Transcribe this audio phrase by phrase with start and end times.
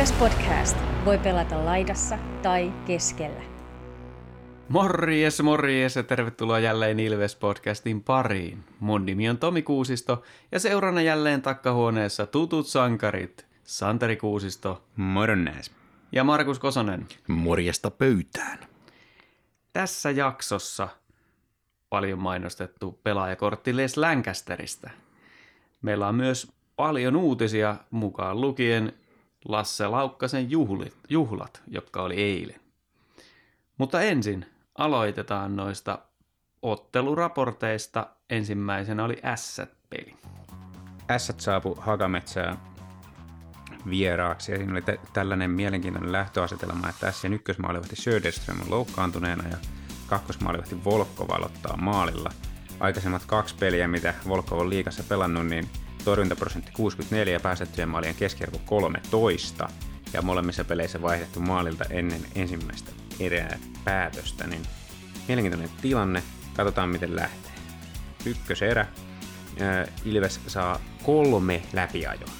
[0.00, 0.78] Ilves Podcast.
[1.04, 3.42] Voi pelata laidassa tai keskellä.
[4.68, 8.64] Morjes, morjes ja tervetuloa jälleen Ilves Podcastin pariin.
[8.78, 15.70] Mun nimi on Tomi Kuusisto ja seurana jälleen takkahuoneessa tutut sankarit Santeri Kuusisto Mornes.
[16.12, 17.06] ja Markus Kosonen.
[17.28, 18.58] Morjesta pöytään.
[19.72, 20.88] Tässä jaksossa
[21.88, 24.90] paljon mainostettu pelaajakortti Les Lancasterista.
[25.82, 28.92] Meillä on myös paljon uutisia mukaan lukien
[29.44, 32.60] Lasse Laukkasen juhlit, juhlat, jotka oli eilen.
[33.78, 34.46] Mutta ensin
[34.78, 35.98] aloitetaan noista
[36.62, 38.06] otteluraporteista.
[38.30, 40.16] Ensimmäisenä oli Ässät-peli.
[41.10, 42.58] Ässät saapu Hakametsään
[43.90, 49.56] vieraaksi ja siinä oli tä- tällainen mielenkiintoinen lähtöasetelma, että Ässien ykkösmaalivahti Söderström on loukkaantuneena ja
[50.06, 52.30] kakkosmaalivahti Volkov aloittaa maalilla.
[52.80, 55.68] Aikaisemmat kaksi peliä, mitä Volkov on liikassa pelannut, niin
[56.10, 59.68] torjuntaprosentti 64 ja päästettyjen maalien keskiarvo 13
[60.12, 64.62] ja molemmissa peleissä vaihdettu maalilta ennen ensimmäistä erää päätöstä, niin
[65.28, 66.22] mielenkiintoinen tilanne.
[66.56, 67.52] Katsotaan miten lähtee.
[68.24, 68.86] Ykköserä.
[70.04, 72.30] Ilves saa kolme läpiajoa.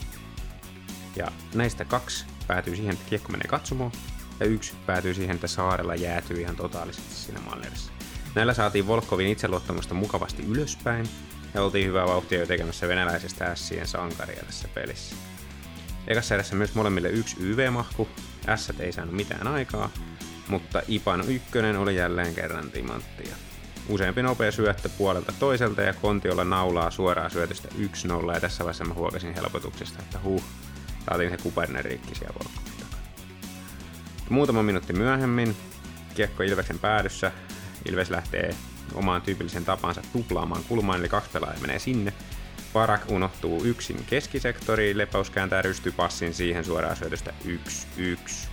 [1.16, 3.92] Ja näistä kaksi päätyy siihen, että kiekko menee katsomoon,
[4.40, 7.72] ja yksi päätyy siihen, että Saarella jäätyy ihan totaalisesti siinä maalin
[8.34, 11.08] Näillä saatiin Volkovin itseluottamusta mukavasti ylöspäin,
[11.54, 15.16] ja oltiin hyvää vauhtia jo tekemässä venäläisestä ässien sankaria tässä pelissä.
[16.06, 18.08] Ekassa erässä myös molemmille yksi YV-mahku,
[18.48, 19.90] ässät ei saanut mitään aikaa,
[20.48, 23.36] mutta Ipan ykkönen oli jälleen kerran timanttia.
[23.88, 28.94] Useampi nopea syöttö puolelta toiselta ja Kontiolla naulaa suoraa syötöstä 1-0 ja tässä vaiheessa mä
[28.94, 30.42] huokasin helpotuksesta, että huh,
[31.08, 32.50] saatiin se Kupernen rikki siellä.
[34.28, 35.56] Muutama minuutti myöhemmin,
[36.14, 37.32] kiekko Ilveksen päädyssä,
[37.88, 38.54] Ilves lähtee
[38.94, 42.12] omaan tyypillisen tapansa tuplaamaan kulmaan, eli kaksi pelaajaa menee sinne.
[42.72, 48.48] Parak unohtuu yksin keskisektoriin, Lepaus kääntää rystypassin siihen suoraan syötöstä 1-1.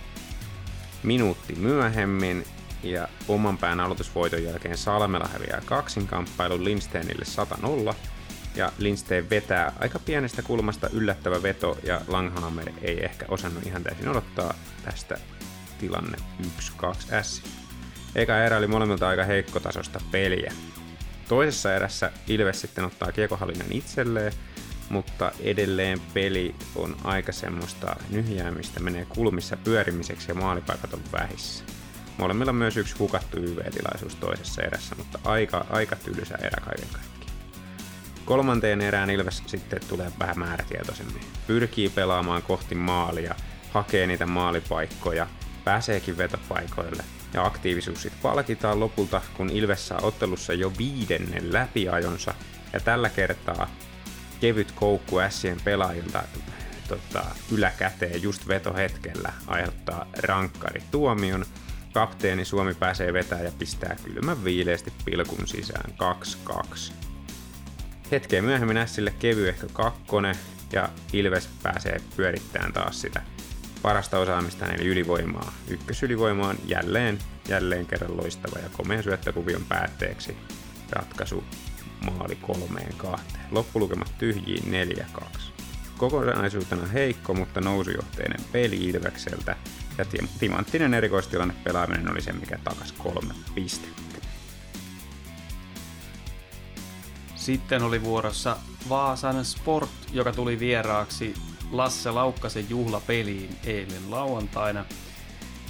[1.02, 2.44] Minuutti myöhemmin
[2.82, 7.24] ja oman pään aloitusvoiton jälkeen Salmela häviää kaksinkamppailun Lindsteinille
[7.92, 7.94] 100-0
[8.54, 14.08] ja Lindstein vetää aika pienestä kulmasta yllättävä veto ja Langhammer ei ehkä osannut ihan täysin
[14.08, 14.54] odottaa
[14.84, 15.18] tästä
[15.78, 16.46] tilanne 1-2
[17.22, 17.42] S.
[18.18, 20.52] Eka erä oli molemmilta aika heikkotasosta peliä.
[21.28, 24.32] Toisessa erässä Ilves sitten ottaa kiekohallinnan itselleen,
[24.88, 31.64] mutta edelleen peli on aika semmoista nyhjäämistä, menee kulmissa pyörimiseksi ja maalipaikat on vähissä.
[32.18, 37.32] Molemmilla myös yksi hukattu YV-tilaisuus toisessa erässä, mutta aika, aika tylsä erä kaiken kaikkiaan.
[38.24, 41.22] Kolmanteen erään Ilves sitten tulee vähän määrätietoisemmin.
[41.46, 43.34] Pyrkii pelaamaan kohti maalia,
[43.70, 45.26] hakee niitä maalipaikkoja,
[45.64, 52.34] pääseekin vetopaikoille ja aktiivisuus sitten palkitaan lopulta, kun Ilves saa ottelussa jo viidennen läpiajonsa
[52.72, 53.70] ja tällä kertaa
[54.40, 56.22] kevyt koukku Sien pelaajilta
[56.88, 61.44] tota, yläkäteen just vetohetkellä aiheuttaa rankkari tuomion.
[61.92, 65.94] Kapteeni Suomi pääsee vetää ja pistää kylmän viileesti pilkun sisään
[66.48, 66.92] 2-2.
[68.10, 70.36] Hetkeä myöhemmin Sille kevyehkö kakkonen
[70.72, 73.22] ja Ilves pääsee pyörittämään taas sitä
[73.82, 75.52] parasta osaamista eli ylivoimaa.
[75.68, 77.18] Ykkösylivoima on jälleen,
[77.48, 80.36] jälleen kerran loistava ja komea syöttökuvion päätteeksi
[80.90, 81.44] ratkaisu
[82.10, 83.44] maali kolmeen kahteen.
[83.50, 84.88] Loppulukemat tyhjiin
[85.22, 85.24] 4-2.
[85.98, 89.56] Kokonaisuutena heikko, mutta nousujohteinen peli Ilvekseltä
[89.98, 90.04] ja
[90.38, 94.18] timanttinen erikoistilanne pelaaminen oli se, mikä takas kolme pistettä.
[97.36, 98.56] Sitten oli vuorossa
[98.88, 101.34] Vaasan Sport, joka tuli vieraaksi
[101.72, 104.84] Lasse Laukkasen juhlapeliin eilen lauantaina.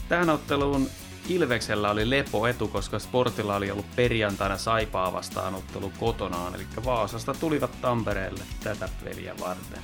[0.08, 0.90] Tähän otteluun
[1.28, 7.34] Ilveksellä oli lepo etu, koska Sportilla oli ollut perjantaina Saipaa vastaan ottelu kotonaan, eli Vaasasta
[7.34, 9.82] tulivat Tampereelle tätä peliä varten.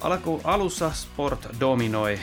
[0.00, 2.18] Alku, alussa Sport dominoi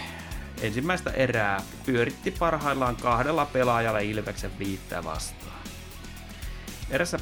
[0.61, 5.38] ensimmäistä erää, pyöritti parhaillaan kahdella pelaajalla Ilveksen viittä vastaan.
[6.91, 7.19] Erässä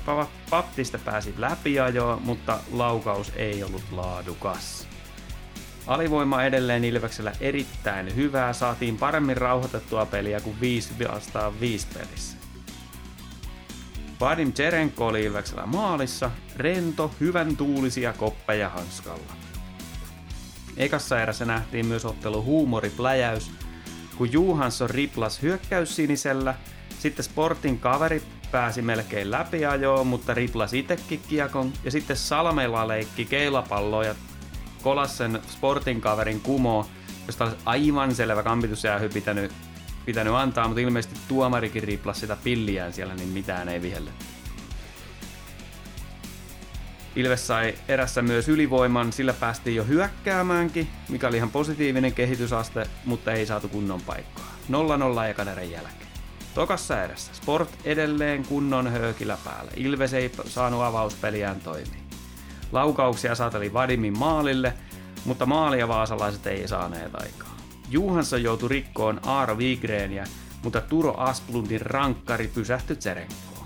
[0.49, 4.87] Pattista pääsi läpiajoa, mutta laukaus ei ollut laadukas.
[5.87, 12.37] Alivoima edelleen Ilveksellä erittäin hyvää, saatiin paremmin rauhoitettua peliä kuin 5 vastaan 5 pelissä.
[14.19, 19.33] Vadim Cherenko oli Ilveksellä maalissa, rento, hyvän tuulisia koppeja hanskalla.
[20.77, 23.51] Ekassa erässä nähtiin myös ottelu huumoripläjäys,
[24.17, 26.55] kun Johansson riplas hyökkäys sinisellä,
[26.99, 28.21] sitten Sportin kaveri
[28.51, 34.15] pääsi melkein läpi ajoa, mutta riplas itekin kiekon, ja sitten Salmela leikki keilapalloa ja
[34.81, 36.87] Kolassen Sportin kaverin kumo,
[37.27, 39.51] josta olisi aivan selvä kampitusjäähy pitänyt,
[40.05, 44.11] pitänyt antaa, mutta ilmeisesti tuomarikin riplasi sitä pilliään siellä, niin mitään ei vihelle.
[47.15, 53.31] Ilves sai erässä myös ylivoiman, sillä päästiin jo hyökkäämäänkin, mikä oli ihan positiivinen kehitysaste, mutta
[53.31, 54.55] ei saatu kunnon paikkaa.
[55.25, 56.06] 0-0 ekan erän jälkeen.
[56.57, 59.71] Tokassa erässä Sport edelleen kunnon höökillä päällä.
[59.75, 62.03] Ilves ei saanut avauspeliään toimii.
[62.71, 64.73] Laukauksia saateli Vadimin maalille,
[65.25, 67.57] mutta maalia vaasalaiset ei saaneet aikaa.
[67.89, 70.27] Juhansson joutui rikkoon Aaro Vigreeniä,
[70.63, 73.65] mutta Turo Asplundin rankkari pysähtyi Tserenkoon.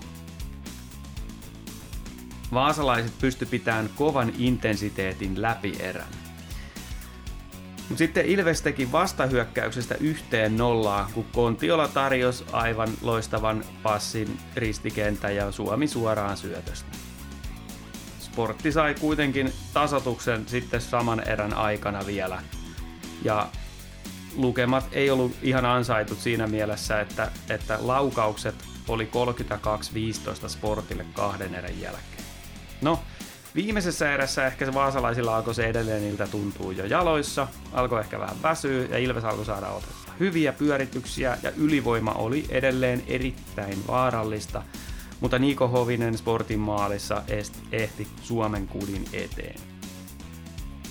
[2.54, 6.21] Vaasalaiset pysty pitämään kovan intensiteetin läpi erän.
[7.92, 15.52] Mut sitten Ilves teki vastahyökkäyksestä yhteen nollaan, kun Kontiola tarjosi aivan loistavan passin ristikentä ja
[15.52, 16.90] Suomi suoraan syötöstä.
[18.20, 22.42] Sportti sai kuitenkin tasotuksen sitten saman erän aikana vielä.
[23.24, 23.48] Ja
[24.36, 28.56] lukemat ei ollut ihan ansaitut siinä mielessä, että, että laukaukset
[28.88, 29.10] oli
[30.46, 32.24] 32-15 Sportille kahden erän jälkeen.
[32.82, 33.00] No,
[33.56, 38.42] viimeisessä erässä ehkä se vaasalaisilla alkoi se edelleen niiltä tuntuu jo jaloissa, alkoi ehkä vähän
[38.44, 40.12] väsyä ja Ilves alkoi saada otetta.
[40.20, 44.64] Hyviä pyörityksiä ja ylivoima oli edelleen erittäin vaarallista,
[45.20, 47.24] mutta Niko Hovinen Sportin maalissa
[47.72, 49.60] ehti Suomen kudin eteen.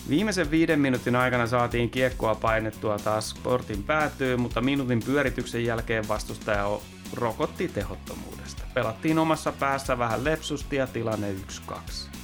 [0.08, 6.78] Viimeisen viiden minuutin aikana saatiin kiekkoa painettua taas sportin päätyyn, mutta minuutin pyörityksen jälkeen vastustaja
[7.14, 8.62] rokotti tehottomuudesta.
[8.74, 11.34] Pelattiin omassa päässä vähän lepsusti ja tilanne
[11.70, 12.19] 1-2.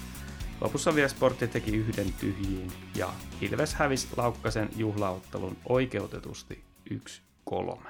[0.61, 3.08] Lopussa vielä sportti teki yhden tyhjiin ja
[3.41, 6.64] Ilves hävisi Laukkasen juhlaottelun oikeutetusti
[7.50, 7.88] 1-3.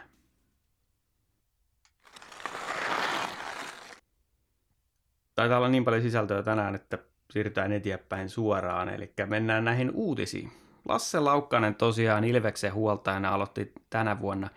[5.35, 6.99] Taitaa olla niin paljon sisältöä tänään, että
[7.31, 10.53] siirrytään eteenpäin suoraan, eli mennään näihin uutisiin.
[10.89, 14.49] Lasse Laukkanen tosiaan Ilveksen huoltajana aloitti tänä vuonna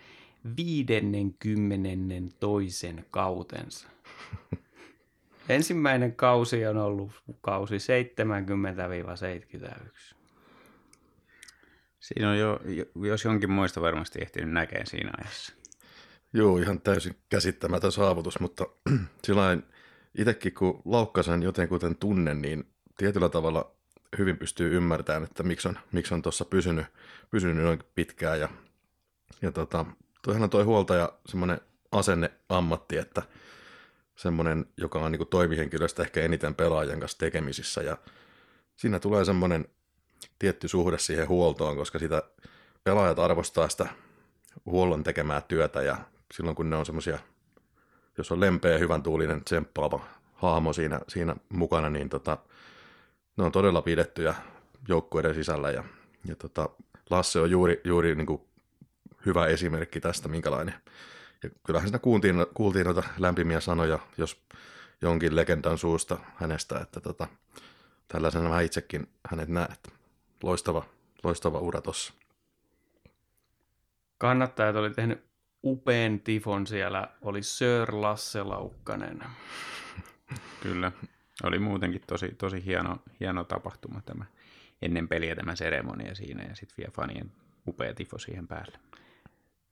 [0.57, 1.89] 50
[2.39, 3.88] toisen kautensa.
[5.49, 7.11] Ensimmäinen kausi on ollut
[7.41, 7.79] kausi 70-71.
[11.99, 12.59] Siinä on jo,
[13.07, 15.53] jos jonkin muista varmasti ehtinyt näkee siinä ajassa.
[16.33, 18.65] Joo, ihan täysin käsittämätön saavutus, mutta
[19.25, 19.63] sillain
[20.17, 22.63] itsekin kun Laukkasen jotenkuten tunnen, niin
[22.97, 23.71] tietyllä tavalla
[24.17, 26.85] hyvin pystyy ymmärtämään, että miksi on, miksi on tuossa pysynyt,
[27.31, 28.39] pysynyt noin pitkään.
[28.39, 28.49] Ja,
[29.41, 29.85] ja tota,
[30.21, 31.61] toihan on toi huoltaja semmoinen
[31.91, 33.21] asenne ammatti, että
[34.19, 37.98] semmoinen, joka on niin toimihenkilöstä ehkä eniten pelaajan kanssa tekemisissä ja
[38.75, 39.66] siinä tulee semmoinen
[40.39, 42.24] tietty suhde siihen huoltoon, koska sitä
[42.83, 43.88] pelaajat arvostaa sitä
[44.66, 45.98] huollon tekemää työtä ja
[46.33, 47.19] silloin kun ne on semmoisia
[48.18, 52.38] jos on lempeä, hyvän tuulinen, tsemppaava hahmo siinä, siinä mukana, niin tota,
[53.38, 54.36] ne on todella pidettyjä
[54.88, 55.83] joukkueiden sisällä ja,
[56.25, 56.69] ja tota,
[57.10, 58.42] Lasse on juuri, juuri niin kuin
[59.25, 60.74] hyvä esimerkki tästä, minkälainen.
[61.44, 64.41] Ja kyllähän siinä kuultiin, kuultiin noita lämpimiä sanoja, jos
[65.01, 67.27] jonkin legendan suusta hänestä, että tota,
[68.07, 69.75] tällaisena mä itsekin hänet näen.
[70.44, 70.86] Loistava,
[71.24, 72.13] loistava ura tossa.
[74.18, 75.24] Kannattajat oli tehnyt
[75.63, 79.24] upean tifon siellä oli Sir Lasse Laukkanen.
[80.63, 80.92] Kyllä,
[81.44, 84.25] oli muutenkin tosi, tosi hieno, hieno tapahtuma tämä
[84.81, 87.31] ennen peliä tämä seremonia siinä ja sitten vielä fanien
[87.68, 88.80] upea tifo siihen päälle.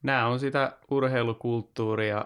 [0.07, 2.25] Nämä on sitä urheilukulttuuria,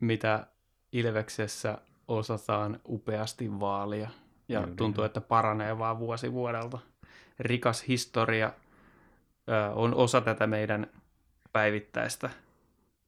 [0.00, 0.46] mitä
[0.92, 1.78] Ilveksessä
[2.08, 4.08] osataan upeasti vaalia
[4.48, 4.74] ja Kyllä.
[4.76, 6.78] tuntuu, että paranee vaan vuosi vuodelta.
[7.38, 8.52] Rikas historia
[9.48, 10.86] ö, on osa tätä meidän
[11.52, 12.30] päivittäistä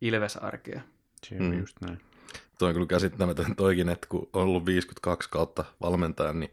[0.01, 0.81] Ilves-arkea.
[1.27, 1.59] Se on mm.
[1.59, 2.01] just näin.
[2.59, 6.53] Toi on kyllä käsittämätön toikin, että kun on ollut 52 kautta valmentajan, niin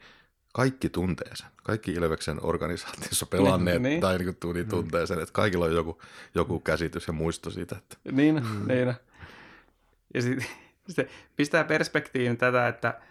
[0.54, 1.48] kaikki tuntee sen.
[1.64, 6.02] Kaikki Ilveksen organisaatiossa pelanneet niin, tai niin kuin niin tuntee sen, että kaikilla on joku,
[6.36, 7.76] joku käsitys ja muisto siitä.
[7.76, 7.98] Että...
[8.12, 8.68] Niin, mm.
[8.68, 8.94] niin.
[10.14, 10.48] Ja sitten
[10.90, 13.02] sit pistää perspektiiviin tätä, että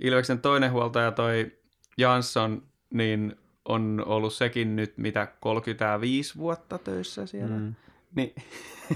[0.00, 1.52] Ilveksen toinen huoltaja toi
[1.98, 7.56] Jansson, niin on ollut sekin nyt mitä 35 vuotta töissä siellä.
[7.56, 7.74] Mm.
[8.14, 8.34] Niin,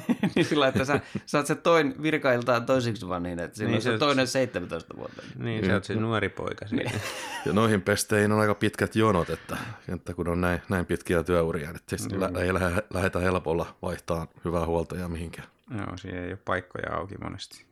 [0.34, 3.76] niin sillä että sä, sä oot se toin virkailtaan toisiksi vaan niin, että siinä niin,
[3.76, 5.22] on se, se toinen 17 vuotta.
[5.38, 6.90] Niin, sä oot se nuori poika siinä.
[6.90, 7.02] Niin.
[7.46, 9.56] Ja noihin pesteihin on aika pitkät jonot, että,
[9.94, 12.36] että kun on näin, näin pitkiä työuria, että siis mm.
[12.36, 15.48] ei lähde, lähdetä helpolla vaihtaa hyvää huoltajaa mihinkään.
[15.78, 17.64] Joo, siinä ei ole paikkoja auki monesti.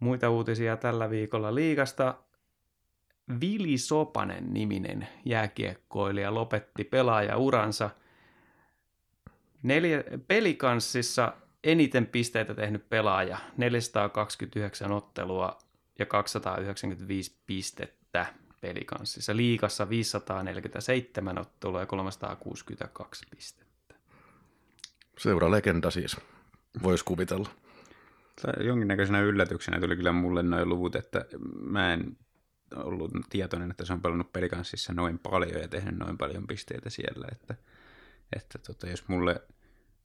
[0.00, 2.14] Muita uutisia tällä viikolla liigasta.
[3.40, 7.90] Vili Sopanen niminen jääkiekkoilija lopetti pelaajauransa–
[9.66, 11.32] Neljä, pelikanssissa
[11.64, 15.58] eniten pisteitä tehnyt pelaaja, 429 ottelua
[15.98, 18.26] ja 295 pistettä
[18.60, 19.36] pelikanssissa.
[19.36, 23.94] Liikassa 547 ottelua ja 362 pistettä.
[25.18, 26.16] Seura legenda siis,
[26.82, 27.48] voisi kuvitella.
[28.60, 31.24] Jonkinnäköisenä yllätyksenä tuli kyllä mulle noin luvut, että
[31.60, 32.16] mä en
[32.74, 37.28] ollut tietoinen, että se on pelannut pelikanssissa noin paljon ja tehnyt noin paljon pisteitä siellä,
[37.32, 37.54] että,
[38.36, 39.42] että tota, jos mulle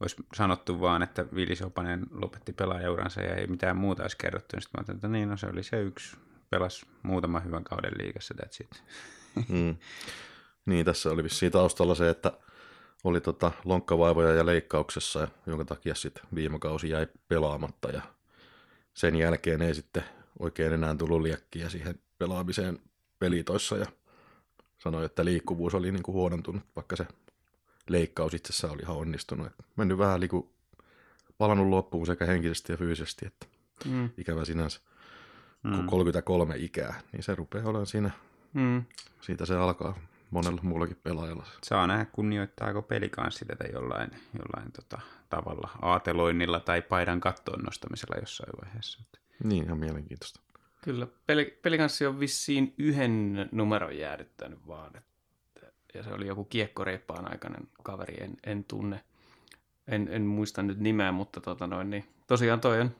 [0.02, 4.62] olisi sanottu vaan, että Vili Sopanen lopetti pelaajauransa ja ei mitään muuta olisi kerrottu, niin
[4.62, 6.16] sitten mä ajattelin, että niin, no se oli se yksi,
[6.50, 8.82] pelas muutaman hyvän kauden liigassa, that's it.
[9.48, 9.76] Mm.
[10.66, 12.32] Niin, tässä oli vissiin taustalla se, että
[13.04, 18.02] oli tota lonkkavaivoja ja leikkauksessa, ja jonka takia sitten viime kausi jäi pelaamatta, ja
[18.94, 20.04] sen jälkeen ei sitten
[20.38, 22.78] oikein enää tullut liekkiä siihen pelaamiseen
[23.18, 23.86] pelitoissa, ja
[24.78, 27.06] sanoi, että liikkuvuus oli niin kuin huonontunut, vaikka se
[27.88, 29.46] leikkaus itsessään oli ihan onnistunut.
[29.46, 30.50] Et mennyt vähän kuin
[31.38, 33.46] palannut loppuun sekä henkisesti ja fyysisesti, että
[33.84, 34.10] mm.
[34.18, 34.80] ikävä sinänsä.
[35.62, 35.76] Mm.
[35.76, 38.10] Kun 33 ikää, niin se rupeaa olemaan siinä,
[38.52, 38.84] mm.
[39.20, 39.98] siitä se alkaa
[40.30, 41.46] monella muullakin pelaajalla.
[41.62, 48.52] Saa nähdä, kunnioittaako pelikanssi tätä jollain, jollain tota, tavalla aateloinnilla tai paidan kattoon nostamisella jossain
[48.62, 49.02] vaiheessa.
[49.44, 50.40] Niin, ihan mielenkiintoista.
[50.84, 55.11] Kyllä, peli, pelikanssi on vissiin yhden numeron jäädyttänyt vaan, että,
[55.94, 59.00] ja se oli joku kiekkoreippaan aikainen kaveri, en, en tunne,
[59.88, 62.90] en, en muista nyt nimeä, mutta tota noin, niin tosiaan toi on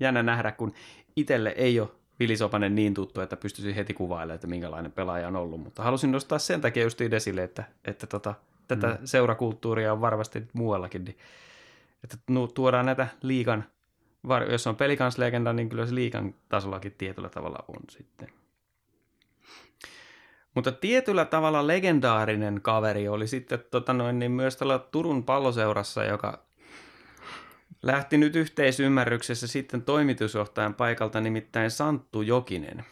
[0.00, 0.72] jännä nähdä, kun
[1.16, 1.88] itselle ei ole
[2.20, 6.12] Vili Sopanen niin tuttu, että pystyisin heti kuvailemaan, että minkälainen pelaaja on ollut, mutta halusin
[6.12, 8.34] nostaa sen takia just esille, että, että tota,
[8.68, 8.98] tätä mm.
[9.04, 11.16] seurakulttuuria on varmasti muuallakin, niin,
[12.04, 12.16] että
[12.54, 13.64] tuodaan näitä liikan,
[14.50, 18.28] jos on pelikanslegenda, niin kyllä se liikan tasollakin tietyllä tavalla on sitten.
[20.56, 26.38] Mutta tietyllä tavalla legendaarinen kaveri oli sitten tota noin, niin myös tällä Turun palloseurassa, joka
[27.82, 32.84] lähti nyt yhteisymmärryksessä sitten toimitusjohtajan paikalta, nimittäin Santtu Jokinen.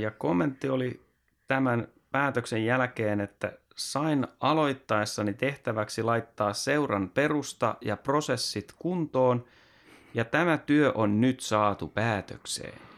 [0.00, 1.00] Ja kommentti oli
[1.48, 9.44] tämän päätöksen jälkeen, että sain aloittaessani tehtäväksi laittaa seuran perusta ja prosessit kuntoon,
[10.14, 12.95] ja tämä työ on nyt saatu päätökseen.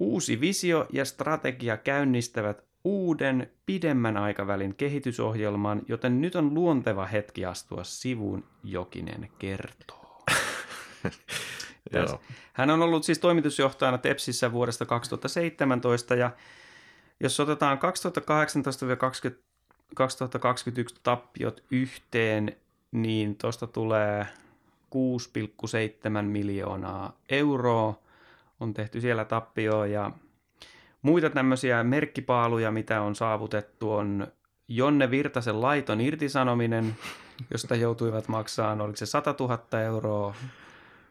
[0.00, 7.84] Uusi visio ja strategia käynnistävät uuden pidemmän aikavälin kehitysohjelman, joten nyt on luonteva hetki astua
[7.84, 10.24] sivuun, Jokinen kertoo.
[12.52, 16.30] Hän on ollut siis toimitusjohtajana Tepsissä vuodesta 2017 ja
[17.20, 17.80] jos otetaan 2018-2021
[21.02, 22.56] tappiot yhteen,
[22.92, 24.26] niin tuosta tulee
[24.94, 28.09] 6,7 miljoonaa euroa
[28.60, 30.12] on tehty siellä tappioa ja
[31.02, 34.26] Muita tämmöisiä merkkipaaluja, mitä on saavutettu, on
[34.68, 36.96] Jonne Virtasen laiton irtisanominen,
[37.50, 40.34] josta joutuivat maksamaan, oliko se 100 000 euroa.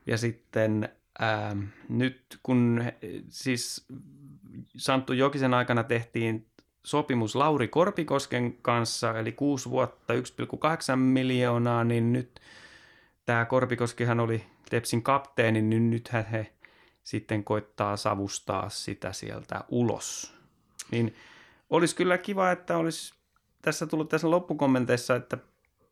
[0.06, 0.89] Ja sitten
[1.20, 1.56] ää,
[1.89, 2.84] nyt kun
[3.29, 3.88] siis
[4.77, 6.46] Santtu Jokisen aikana tehtiin
[6.86, 12.39] sopimus Lauri Korpikosken kanssa, eli kuusi vuotta 1,8 miljoonaa, niin nyt
[13.25, 16.53] tämä Korpikoskihan oli Tepsin kapteeni, niin nythän he
[17.10, 20.34] sitten koittaa savustaa sitä sieltä ulos.
[20.92, 21.16] Niin
[21.70, 23.13] olisi kyllä kiva, että olisi
[23.62, 25.38] tässä tullut tässä loppukommenteissa, että,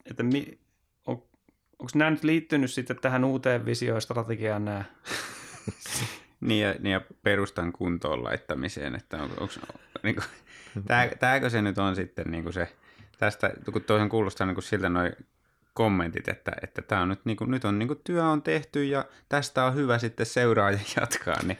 [0.05, 0.59] että mi,
[1.05, 1.23] on,
[1.79, 4.83] onko nämä nyt liittynyt sitten tähän uuteen visioon strategiaan nämä?
[6.47, 9.53] niin, ja, niin ja perustan kuntoon laittamiseen, että on, onko,
[10.03, 12.75] niin kuin, se nyt on sitten niin kuin se,
[13.17, 15.13] tästä, kun toihan kuulostaa niin kuin siltä noin
[15.77, 18.85] kommentit, että, että tämä on nyt, niin kuin, nyt on niin kuin, työ on tehty
[18.85, 21.35] ja tästä on hyvä sitten seuraa ja jatkaa.
[21.43, 21.57] Niin.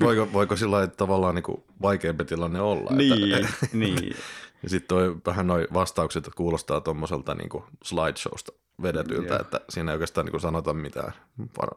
[0.00, 2.90] Voiko, voiko sillä tavallaan niin kuin vaikeampi tilanne olla?
[2.90, 4.16] Niin, että, niin.
[4.62, 7.48] Ja sitten toi, vähän noin vastaukset kuulostaa tuommoiselta niin
[7.84, 9.40] slideshowsta vedetyltä, Joo.
[9.40, 11.12] että siinä ei oikeastaan niin kuin sanota mitään,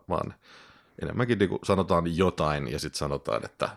[0.10, 0.34] vaan
[1.02, 3.70] enemmänkin niin kuin sanotaan jotain ja sitten sanotaan, että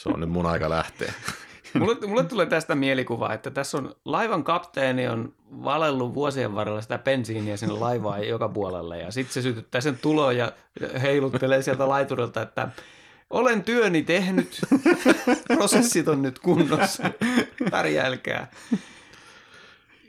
[0.00, 1.12] se on nyt mun aika lähteä.
[1.78, 6.98] mulle, mulle tulee tästä mielikuva, että tässä on laivan kapteeni on valellut vuosien varrella sitä
[6.98, 10.52] bensiiniä sinne laivaan joka puolelle ja sitten se sytyttää sen tuloon ja
[11.02, 12.68] heiluttelee sieltä laiturilta, että
[13.30, 14.60] olen työni tehnyt,
[15.56, 17.02] prosessit on nyt kunnossa,
[17.70, 18.50] pärjälkää.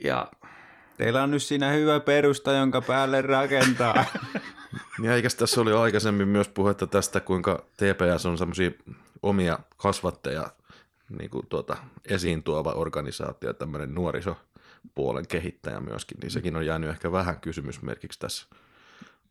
[0.04, 0.28] Ja
[1.02, 4.06] Teillä on nyt siinä hyvä perusta, jonka päälle rakentaa.
[5.04, 8.72] Ja eikä tässä oli aikaisemmin myös puhetta tästä, kuinka TPS on semmoisia
[9.22, 10.50] omia kasvatteja
[11.20, 17.12] niin kuin tuota, esiin tuova organisaatio, tämmöinen nuorisopuolen kehittäjä myöskin, niin sekin on jäänyt ehkä
[17.12, 18.48] vähän kysymysmerkiksi tässä.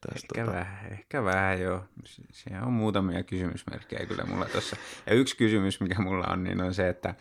[0.00, 0.58] tässä ehkä, tota...
[0.58, 1.84] vähän, ehkä vähän, joo.
[2.32, 4.76] Siellä on muutamia kysymysmerkkejä kyllä mulla tuossa.
[5.06, 7.14] Ja yksi kysymys, mikä mulla on, niin on se, että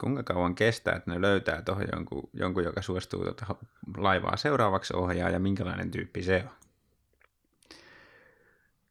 [0.00, 3.54] kuinka kauan kestää, että ne löytää tuohon jonkun, jonkun, joka suostuu tuota
[3.96, 6.54] laivaa seuraavaksi ohjaa ja minkälainen tyyppi se on?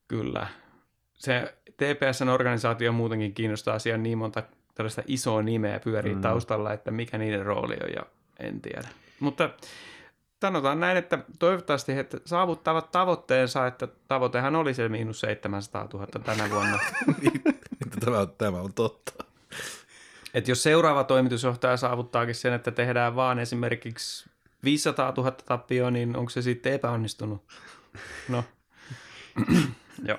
[0.08, 0.48] Kyllä.
[1.14, 4.44] Se TPSn organisaatio muutenkin kiinnostaa asiaa niin monta
[4.76, 6.22] tällaista isoa nimeä pyörii mm.
[6.22, 8.06] taustalla, että mikä niiden rooli on ja
[8.40, 8.88] en tiedä.
[9.20, 9.50] Mutta
[10.42, 16.50] sanotaan näin, että toivottavasti he saavuttavat tavoitteensa, että tavoitehan oli se miinus 700 000 tänä
[16.50, 16.80] vuonna.
[17.22, 19.24] Niin, tämä, on, tämä on totta.
[20.34, 24.30] Et jos seuraava toimitusjohtaja saavuttaakin sen, että tehdään vaan esimerkiksi
[24.64, 27.44] 500 000 tappioa, niin onko se sitten epäonnistunut?
[28.30, 28.44] No,
[30.08, 30.18] joo.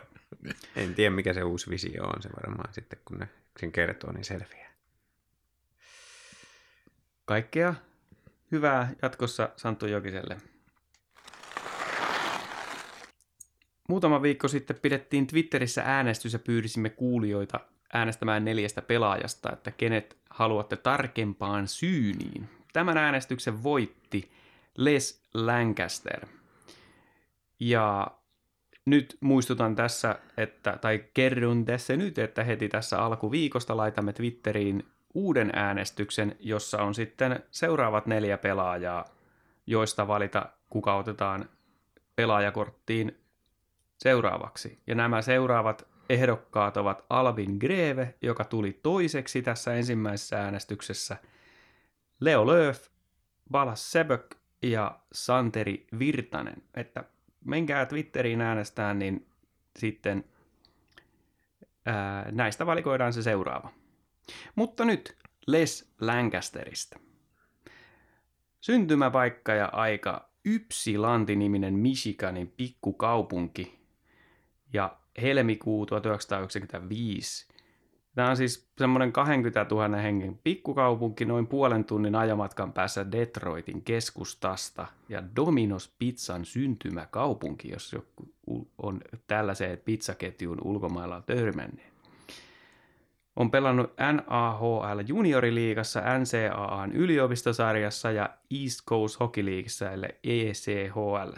[0.77, 2.23] En tiedä, mikä se uusi visio on.
[2.23, 3.29] Se varmaan sitten, kun ne
[3.61, 4.73] sen kertoo, niin selviää.
[7.25, 7.75] Kaikkea
[8.53, 10.37] hyvää jatkossa Santtu Jokiselle.
[13.89, 17.61] Muutama viikko sitten pidettiin Twitterissä äänestys ja pyydisimme kuulijoita
[17.93, 22.49] äänestämään neljästä pelaajasta, että kenet haluatte tarkempaan syyniin.
[22.73, 24.33] Tämän äänestyksen voitti
[24.77, 26.27] Les Lancaster.
[27.61, 28.07] Ja
[28.85, 35.51] nyt muistutan tässä, että, tai kerron tässä nyt, että heti tässä alkuviikosta laitamme Twitteriin uuden
[35.55, 39.05] äänestyksen, jossa on sitten seuraavat neljä pelaajaa,
[39.67, 41.49] joista valita, kuka otetaan
[42.17, 43.19] pelaajakorttiin
[43.99, 44.79] seuraavaksi.
[44.87, 51.17] Ja nämä seuraavat ehdokkaat ovat Alvin Greve, joka tuli toiseksi tässä ensimmäisessä äänestyksessä,
[52.21, 52.87] Leo Lööf,
[53.51, 56.63] Balas Sebök ja Santeri Virtanen.
[56.75, 57.05] Että
[57.45, 59.27] menkää Twitteriin äänestään, niin
[59.79, 60.25] sitten
[61.87, 63.73] ää, näistä valikoidaan se seuraava.
[64.55, 66.99] Mutta nyt Les Lancasterista.
[68.61, 73.79] Syntymäpaikka ja aika Ypsilanti-niminen Michiganin pikkukaupunki
[74.73, 77.52] ja helmikuu 1995.
[78.15, 84.87] Tämä on siis semmoinen 20 000 hengen pikkukaupunki noin puolen tunnin ajamatkan päässä Detroitin keskustasta
[85.09, 88.29] ja Domino's Pizzan syntymäkaupunki, jos joku
[88.79, 91.93] on tällaiseen pizzaketjuun ulkomailla törmänneet.
[93.37, 101.33] On pelannut NAHL junioriliigassa, NCAAn yliopistosarjassa ja East Coast Hockey Leagueissa eli ECHL.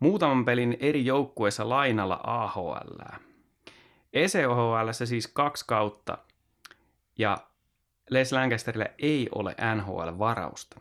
[0.00, 3.00] Muutaman pelin eri joukkueissa lainalla AHL.
[4.14, 6.18] ECHL siis kaksi kautta
[7.18, 7.38] ja
[8.10, 10.80] Les Lancasterille ei ole NHL-varausta.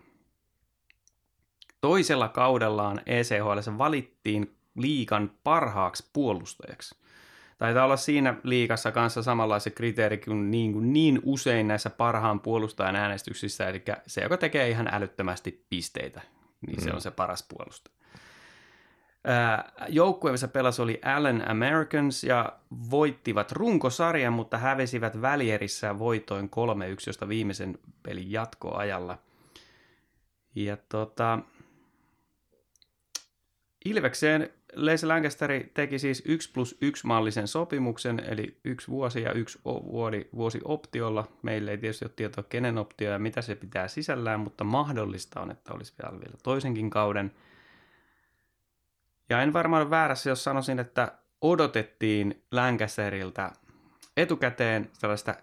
[1.82, 6.96] Toisella kaudellaan ECHL valittiin liikan parhaaksi puolustajaksi.
[7.58, 12.96] Taitaa olla siinä liikassa kanssa samanlaiset kriteeri kuin niin, kuin niin usein näissä parhaan puolustajan
[12.96, 16.22] äänestyksissä, eli se, joka tekee ihan älyttömästi pisteitä,
[16.68, 16.84] niin mm.
[16.84, 18.03] se on se paras puolustaja.
[19.88, 22.54] Joukkue, missä pelasi, oli Allen Americans ja
[22.92, 26.50] voittivat runkosarjan, mutta hävisivät välierissä voitoin 3-1,
[27.08, 29.18] josta viimeisen pelin jatkoajalla.
[30.56, 31.40] Ja tota,
[33.86, 39.60] Ilvekseen Les Lancasteri teki siis 1 plus 1 mallisen sopimuksen, eli yksi vuosi ja yksi
[39.66, 41.28] vuosi, vuosi optiolla.
[41.42, 45.52] Meillä ei tietysti ole tietoa, kenen optio ja mitä se pitää sisällään, mutta mahdollista on,
[45.52, 47.32] että olisi vielä, vielä toisenkin kauden.
[49.34, 53.52] Ja en varmaan ole väärässä, jos sanoisin, että odotettiin Lancasterilta
[54.18, 55.36] etukäteen tällaista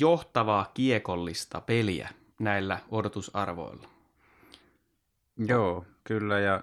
[0.00, 3.88] johtavaa kiekollista peliä näillä odotusarvoilla.
[5.46, 6.62] Joo, kyllä, ja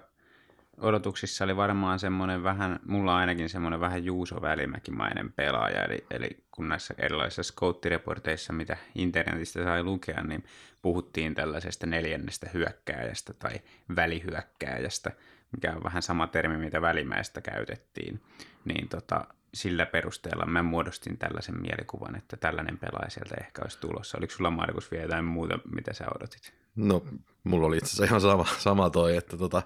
[0.80, 6.68] odotuksissa oli varmaan semmoinen vähän, mulla ainakin semmoinen vähän Juuso Välimäkimainen pelaaja, eli, eli kun
[6.68, 10.44] näissä erilaisissa skouttireporteissa, mitä internetistä sai lukea, niin
[10.82, 13.60] puhuttiin tällaisesta neljännestä hyökkääjästä tai
[13.96, 15.12] välihyökkääjästä,
[15.52, 18.20] mikä on vähän sama termi, mitä välimäistä käytettiin,
[18.64, 24.18] niin tota, sillä perusteella mä muodostin tällaisen mielikuvan, että tällainen pelaaja sieltä ehkä olisi tulossa.
[24.18, 26.61] Oliko sulla Markus vielä jotain muuta, mitä sä odotit?
[26.76, 27.04] No,
[27.44, 29.62] mulla oli itse asiassa ihan sama, sama toi, että tota,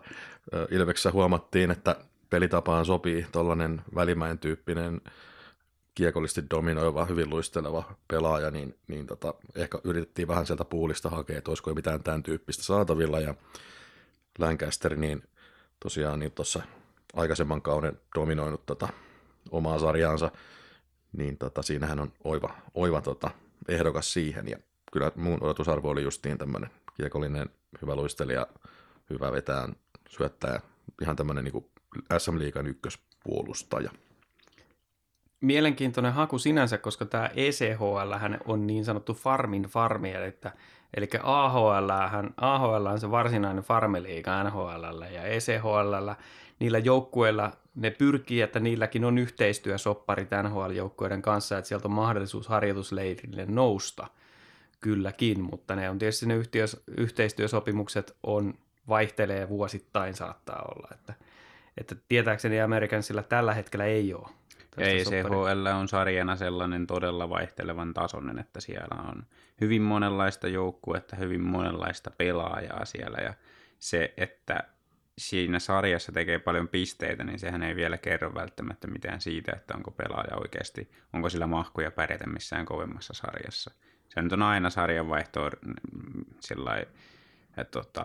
[0.71, 1.97] Ilveksessä huomattiin, että
[2.31, 5.01] pelitapaan sopii tuollainen välimäen tyyppinen
[5.95, 11.51] kiekollisesti dominoiva, hyvin luisteleva pelaaja, niin, niin tota, ehkä yritettiin vähän sieltä puulista hakea, että
[11.51, 13.35] olisiko mitään tämän tyyppistä saatavilla, ja
[14.39, 15.23] Lancaster, niin
[15.81, 16.63] tosiaan niin tuossa
[17.15, 18.89] aikaisemman kauden dominoinut tota,
[19.51, 20.31] omaa sarjaansa,
[21.13, 23.31] niin tota, siinähän on oiva, oiva tota,
[23.69, 24.59] ehdokas siihen, ja
[24.93, 27.51] kyllä mun odotusarvo oli justiin tämmöinen kiekollinen,
[27.83, 28.47] hyvä luistelija,
[29.11, 29.69] hyvä vetää,
[30.09, 30.61] syöttää,
[31.03, 31.71] ihan tämmöinen niin
[32.19, 33.91] SM-liigan ykköspuolustaja.
[35.41, 38.13] Mielenkiintoinen haku sinänsä, koska tämä ECHL
[38.45, 40.53] on niin sanottu farmin farmi, eli, että,
[40.95, 41.91] eli AHL,
[42.37, 46.11] AHL on se varsinainen farmiliiga NHL ja ECHL,
[46.59, 53.47] niillä joukkueilla ne pyrkii, että niilläkin on yhteistyösopparit NHL-joukkueiden kanssa, että sieltä on mahdollisuus harjoitusleirille
[53.49, 54.07] nousta–
[54.87, 58.55] kylläkin, mutta ne on tietysti ne yhteis- yhteistyösopimukset on,
[58.89, 61.15] vaihtelee vuosittain saattaa olla, että,
[61.77, 64.29] että tietääkseni Amerikansilla tällä hetkellä ei ole.
[64.79, 69.27] Ei, CHL on sarjana sellainen todella vaihtelevan tasoinen, että siellä on
[69.61, 73.35] hyvin monenlaista joukkuetta, hyvin monenlaista pelaajaa siellä ja
[73.79, 74.65] se, että
[75.19, 79.91] siinä sarjassa tekee paljon pisteitä, niin sehän ei vielä kerro välttämättä mitään siitä, että onko
[79.91, 83.71] pelaaja oikeasti, onko sillä mahkuja pärjätä missään kovemmassa sarjassa.
[84.09, 85.51] Se nyt on aina sarjanvaihto
[86.41, 86.87] sillai,
[87.57, 88.05] että tota,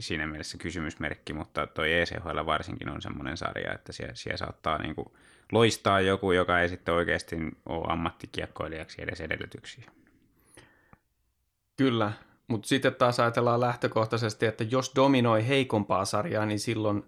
[0.00, 5.16] siinä mielessä kysymysmerkki, mutta toi ECHL varsinkin on semmoinen sarja, että siellä, siellä saattaa niinku
[5.52, 7.36] loistaa joku, joka ei sitten oikeasti
[7.66, 9.90] ole ammattikiekkoilijaksi edes edellytyksiä.
[11.76, 12.12] Kyllä,
[12.48, 17.04] mutta sitten taas ajatellaan lähtökohtaisesti, että jos dominoi heikompaa sarjaa, niin silloin,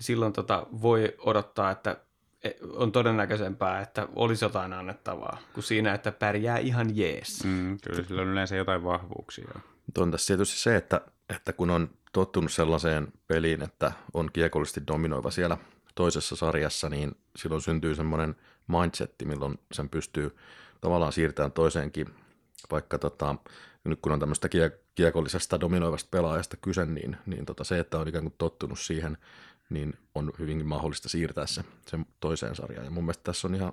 [0.00, 1.96] silloin tota voi odottaa, että
[2.72, 7.44] on todennäköisempää, että olisi jotain annettavaa, kuin siinä, että pärjää ihan jees.
[7.44, 9.60] Mm, kyllä sillä on yleensä jotain vahvuuksia.
[9.98, 11.00] On tässä tietysti se, että,
[11.34, 15.56] että kun on tottunut sellaiseen peliin, että on kiekollisesti dominoiva siellä
[15.94, 20.36] toisessa sarjassa, niin silloin syntyy semmoinen mindsetti, milloin sen pystyy
[20.80, 22.06] tavallaan siirtämään toiseenkin,
[22.70, 23.36] vaikka tota,
[23.84, 24.48] nyt kun on tämmöistä
[24.94, 29.18] kiekollisesta dominoivasta pelaajasta kyse, niin, niin tota se, että on ikään kuin tottunut siihen,
[29.70, 32.84] niin on hyvinkin mahdollista siirtää se sen toiseen sarjaan.
[32.84, 33.72] Ja mun mielestä tässä on ihan,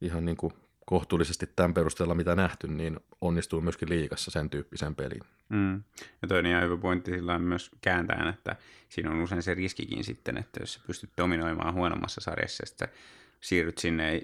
[0.00, 0.52] ihan niin kuin
[0.86, 5.22] kohtuullisesti tämän perusteella, mitä nähty, niin onnistuu myöskin liikassa sen tyyppisen peliin.
[5.48, 5.82] Mm.
[6.22, 8.56] Ja toinen ihan hyvä pointti sillä on myös kääntäen, että
[8.88, 12.88] siinä on usein se riskikin sitten, että jos pystyt dominoimaan huonommassa sarjassa, että
[13.40, 14.22] siirryt sinne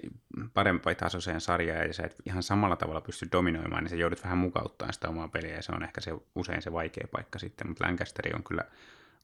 [0.53, 4.37] parempaan tasoiseen sarjaan ja sä et ihan samalla tavalla pysty dominoimaan, niin sä joudut vähän
[4.37, 7.85] mukauttamaan sitä omaa peliä ja se on ehkä se usein se vaikea paikka sitten, mutta
[7.85, 8.63] Lancasteri on kyllä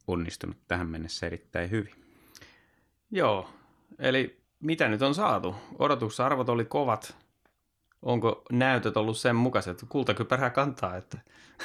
[0.08, 1.94] onnistunut tähän mennessä erittäin hyvin.
[3.12, 3.50] Joo,
[4.00, 5.56] eli mitä nyt on saatu?
[5.80, 7.16] Odotusarvot oli kovat.
[8.02, 9.86] Onko näytöt ollut sen mukaiset?
[9.90, 11.18] Kultakypärää kantaa, että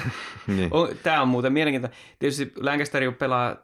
[0.46, 0.70] niin.
[1.02, 1.98] Tämä on muuten mielenkiintoista.
[2.18, 3.56] Tietysti Lancasteri pelaa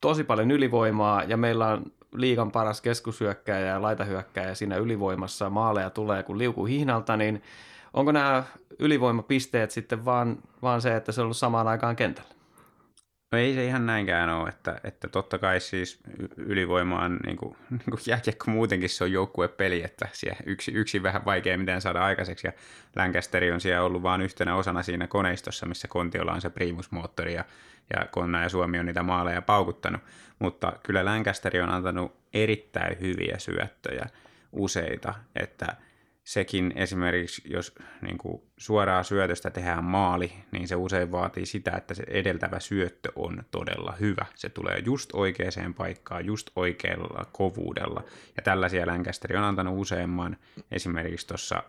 [0.00, 6.22] tosi paljon ylivoimaa ja meillä on liikan paras keskushyökkäjä ja laitahyökkäjä siinä ylivoimassa maaleja tulee
[6.22, 7.42] kuin liuku hihnalta, niin
[7.94, 8.44] onko nämä
[8.78, 12.34] ylivoimapisteet sitten vaan, vaan se, että se on ollut samaan aikaan kentällä?
[13.32, 16.00] No ei se ihan näinkään ole, että, että totta kai siis
[16.36, 21.02] ylivoima on niin kuin, niin kuin jääkiekko muutenkin se on joukkuepeli, että siellä yksi, yksi
[21.02, 22.46] vähän vaikea miten saada aikaiseksi.
[22.46, 22.52] Ja
[22.96, 27.44] Lancasteri on siellä ollut vain yhtenä osana siinä koneistossa, missä Kontiolla on se primusmoottori ja,
[27.96, 30.00] ja Konna ja Suomi on niitä maaleja paukuttanut,
[30.38, 34.06] mutta kyllä Lancasteri on antanut erittäin hyviä syöttöjä
[34.52, 35.66] useita, että–
[36.24, 41.94] sekin esimerkiksi, jos niin kuin suoraa syötöstä tehdään maali, niin se usein vaatii sitä, että
[41.94, 44.26] se edeltävä syöttö on todella hyvä.
[44.34, 48.04] Se tulee just oikeaan paikkaan, just oikealla kovuudella.
[48.36, 50.36] Ja tällaisia Lancaster on antanut useamman.
[50.70, 51.62] Esimerkiksi tuossa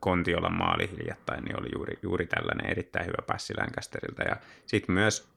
[0.00, 4.22] Kontiolan maali hiljattain niin oli juuri, juuri tällainen erittäin hyvä passi Lancasterilta.
[4.22, 4.36] Ja
[4.66, 5.28] sitten myös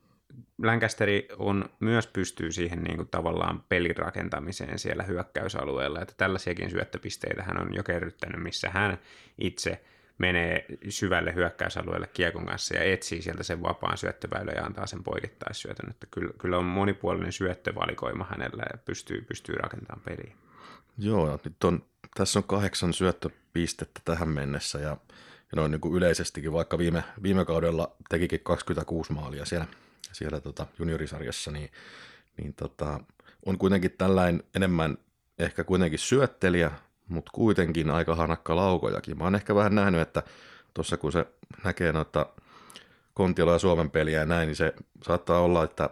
[0.63, 7.43] Lancasteri on, myös pystyy siihen niin kuin tavallaan pelin rakentamiseen siellä hyökkäysalueella, että tällaisiakin syöttöpisteitä
[7.43, 8.97] hän on jo kerryttänyt, missä hän
[9.37, 9.81] itse
[10.17, 15.89] menee syvälle hyökkäysalueelle kiekon kanssa ja etsii sieltä sen vapaan syöttöväylän ja antaa sen poikittaisyötön.
[15.89, 20.35] Että kyllä, kyllä on monipuolinen syöttövalikoima hänellä ja pystyy, pystyy rakentamaan peliä.
[20.97, 24.97] Joo, nyt on, tässä on kahdeksan syöttöpistettä tähän mennessä ja,
[25.51, 29.67] ja noin niin kuin yleisestikin, vaikka viime, viime kaudella tekikin 26 maalia siellä
[30.11, 31.69] siellä tota juniorisarjassa, niin,
[32.37, 32.99] niin tota,
[33.45, 34.97] on kuitenkin tällainen enemmän
[35.39, 36.71] ehkä kuitenkin syöttelijä,
[37.07, 39.17] mutta kuitenkin aika hanakka laukojakin.
[39.17, 40.23] Mä oon ehkä vähän nähnyt, että
[40.73, 41.25] tuossa kun se
[41.63, 42.25] näkee noita
[43.13, 45.89] Kontiola ja Suomen peliä ja näin, niin se saattaa olla, että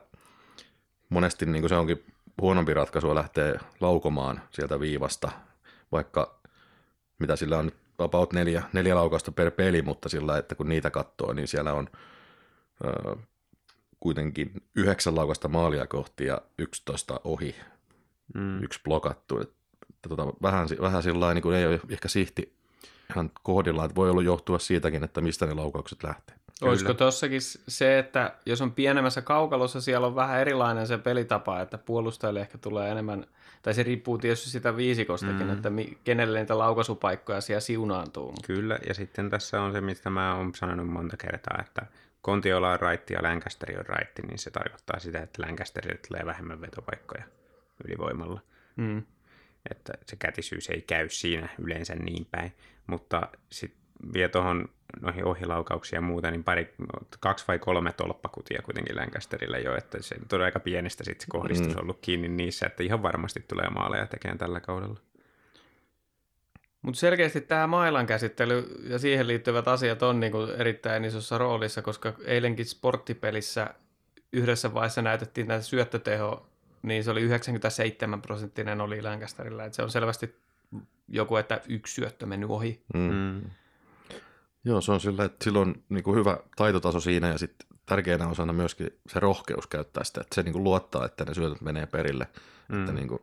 [1.09, 2.03] monesti niin se onkin
[2.41, 5.31] huonompi ratkaisu lähteä laukomaan sieltä viivasta,
[5.91, 6.39] vaikka
[7.19, 10.91] mitä sillä on nyt about neljä, neljä laukausta per peli, mutta sillä, että kun niitä
[10.91, 11.89] katsoo, niin siellä on
[13.99, 17.55] kuitenkin yhdeksän laukasta maalia kohti ja 11 ohi,
[18.33, 18.63] mm.
[18.63, 19.41] yksi blokattu.
[19.41, 19.55] Että,
[20.09, 22.53] tota, vähän, vähän sillä niin kuin ei ole ehkä sihti
[23.09, 26.35] ihan kohdillaan, että voi olla johtua siitäkin, että mistä ne laukaukset lähtee.
[26.59, 26.69] Kyllä.
[26.69, 31.77] Olisiko tossakin se, että jos on pienemmässä kaukalossa, siellä on vähän erilainen se pelitapa, että
[31.77, 33.25] puolustajille ehkä tulee enemmän,
[33.61, 35.53] tai se riippuu tietysti sitä viisikostakin, mm.
[35.53, 35.69] että
[36.03, 38.33] kenelle niitä laukaisupaikkoja siellä siunaantuu.
[38.47, 41.85] Kyllä, ja sitten tässä on se, mistä mä oon sanonut monta kertaa, että
[42.21, 46.61] Kontiola on raitti ja Lancasteri on raitti, niin se tarkoittaa sitä, että Lancasterille tulee vähemmän
[46.61, 47.23] vetopaikkoja
[47.85, 48.41] ylivoimalla.
[48.75, 49.03] Mm.
[49.71, 52.53] Että se kätisyys ei käy siinä yleensä niin päin.
[52.87, 53.79] Mutta sitten
[54.13, 54.69] vie tuohon
[55.01, 56.73] noihin ohilaukauksiin ja muuta, niin pari,
[57.19, 61.75] kaksi vai kolme tolppakutia kuitenkin Lancasterilla jo, että se on aika pienestä sitten se kohdistus
[61.75, 61.81] mm.
[61.81, 64.99] ollut kiinni niissä, että ihan varmasti tulee maaleja tekemään tällä kaudella.
[66.81, 72.13] Mutta selkeästi tämä mailan käsittely ja siihen liittyvät asiat on niinku erittäin isossa roolissa, koska
[72.25, 73.73] eilenkin sporttipelissä
[74.33, 76.45] yhdessä vaiheessa näytettiin näitä syöttöteho,
[76.81, 79.65] niin se oli 97 prosenttinen oli Lancasterilla.
[79.65, 80.35] Et se on selvästi
[81.07, 82.83] joku, että yksi syöttö mennyt ohi.
[82.93, 83.13] Mm.
[83.13, 83.41] Mm.
[84.63, 88.27] Joo, se on sillä, että sillä on niin kuin hyvä taitotaso siinä ja sitten tärkeänä
[88.27, 91.85] osana myöskin se rohkeus käyttää sitä, että se niin kuin luottaa, että ne syötöt menee
[91.85, 92.27] perille,
[92.69, 92.79] mm.
[92.79, 93.21] että niin kuin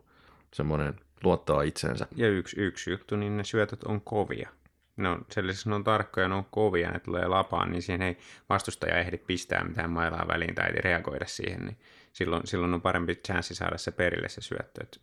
[0.55, 2.07] semmoinen luottaa itseensä.
[2.17, 4.51] Ja yksi, yksi juttu, niin ne syötöt on kovia.
[4.97, 8.03] Ne on, sen lisäksi ne on tarkkoja, ne on kovia, ne tulee lapaan, niin siihen
[8.03, 11.77] ei vastustaja ehdi pistää mitään mailaa väliin tai reagoida siihen, niin
[12.13, 14.83] silloin, silloin on parempi chanssi saada se perille se syöttö.
[14.83, 15.01] Et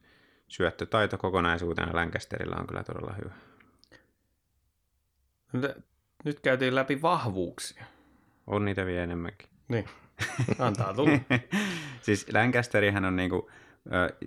[0.47, 3.34] syöttötaito kokonaisuutena Lancasterilla on kyllä todella hyvä.
[6.23, 7.86] Nyt käytiin läpi vahvuuksia.
[8.47, 9.49] On niitä vielä enemmänkin.
[9.67, 9.86] Niin,
[10.60, 11.19] antaa tulla.
[12.02, 13.52] siis Lancasterihän on niinku,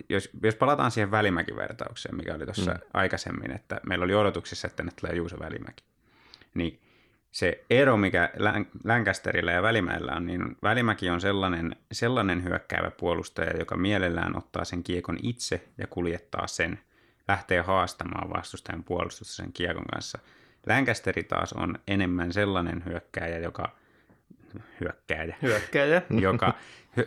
[0.09, 2.79] jos, jos palataan siihen välimäkivertaukseen, mikä oli tuossa mm.
[2.93, 5.83] aikaisemmin, että meillä oli odotuksissa, että ne tulee Juuso Välimäki,
[6.53, 6.79] niin
[7.31, 8.29] se ero, mikä
[8.83, 14.83] Lancasterilla ja Välimäellä on, niin Välimäki on sellainen, sellainen hyökkäävä puolustaja, joka mielellään ottaa sen
[14.83, 16.79] kiekon itse ja kuljettaa sen,
[17.27, 20.19] lähtee haastamaan vastustajan puolustusta sen kiekon kanssa.
[20.67, 23.75] Lancasteri taas on enemmän sellainen hyökkääjä, joka
[24.79, 26.01] hyökkääjä, hyökkääjä.
[26.21, 26.53] joka,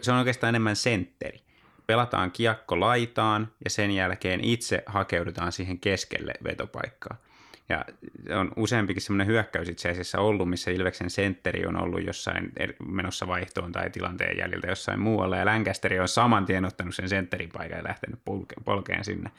[0.00, 1.40] se on oikeastaan enemmän sentteri
[1.90, 7.18] pelataan kiekko laitaan ja sen jälkeen itse hakeudutaan siihen keskelle vetopaikkaan.
[7.68, 7.84] Ja
[8.38, 12.52] on useampikin semmoinen hyökkäys itse asiassa ollut, missä Ilveksen sentteri on ollut jossain
[12.88, 17.50] menossa vaihtoon tai tilanteen jäljiltä jossain muualla, ja Lancaster on saman tien ottanut sen sentterin
[17.52, 18.20] paikan ja lähtenyt
[18.64, 19.30] polkeen sinne.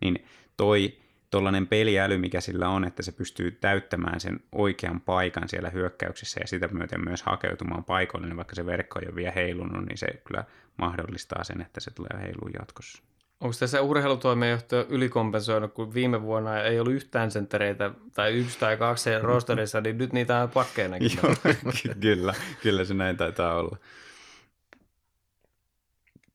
[0.00, 0.24] Niin
[0.56, 0.98] toi
[1.30, 6.46] tuollainen peliäly, mikä sillä on, että se pystyy täyttämään sen oikean paikan siellä hyökkäyksessä ja
[6.46, 10.06] sitä myöten myös hakeutumaan paikoille, niin vaikka se verkko ei ole vielä heilunut, niin se
[10.24, 10.44] kyllä
[10.76, 13.02] mahdollistaa sen, että se tulee heiluun jatkossa.
[13.40, 19.18] Onko tässä urheilutoimenjohtaja ylikompensoinut, kun viime vuonna ei ollut yhtään senttereitä tai yksi tai kaksi
[19.18, 21.10] rosterissa, niin nyt niitä on pakkeenakin.
[21.22, 21.34] Joo,
[22.00, 23.76] kyllä, kyllä se näin taitaa olla.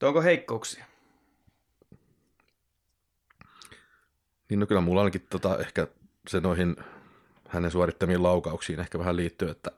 [0.04, 0.86] Onko heikkouksia?
[4.54, 5.88] Niin no kyllä mulla ainakin tota, ehkä
[6.28, 6.76] se noihin
[7.50, 9.72] hänen suorittamiin laukauksiin ehkä vähän liittyy, että,